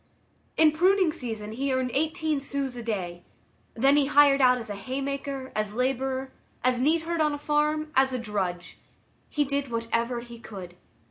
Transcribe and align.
In 0.57 0.71
pruning 0.71 1.11
season 1.11 1.51
he 1.51 1.71
earned 1.71 1.91
eighteen 1.93 2.39
sous 2.39 2.75
a 2.75 2.81
day; 2.81 3.23
then 3.75 3.97
he 3.97 4.07
hired 4.07 4.41
out 4.41 4.57
as 4.57 4.67
a 4.67 4.73
hay 4.75 4.99
maker, 4.99 5.51
as 5.55 5.75
laborer, 5.75 6.31
as 6.63 6.81
neat 6.81 7.03
herd 7.03 7.21
on 7.21 7.33
a 7.33 7.37
farm, 7.37 7.91
as 7.95 8.11
a 8.11 8.17
drudge. 8.17 8.79
He 9.29 9.45
did 9.45 9.69
whatever 9.69 10.21
he 10.21 10.39
could. 10.39 10.75